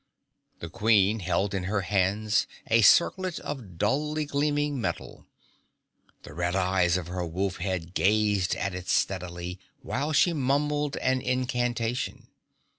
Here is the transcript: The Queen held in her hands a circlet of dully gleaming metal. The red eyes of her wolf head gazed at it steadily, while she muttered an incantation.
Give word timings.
The 0.61 0.69
Queen 0.71 1.19
held 1.19 1.53
in 1.53 1.65
her 1.65 1.81
hands 1.81 2.47
a 2.65 2.81
circlet 2.81 3.37
of 3.41 3.77
dully 3.77 4.25
gleaming 4.25 4.81
metal. 4.81 5.27
The 6.23 6.33
red 6.33 6.55
eyes 6.55 6.97
of 6.97 7.05
her 7.05 7.23
wolf 7.23 7.57
head 7.57 7.93
gazed 7.93 8.55
at 8.55 8.73
it 8.73 8.89
steadily, 8.89 9.59
while 9.83 10.11
she 10.11 10.33
muttered 10.33 10.97
an 11.03 11.21
incantation. 11.21 12.29